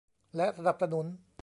[0.35, 1.05] และสนับสนุน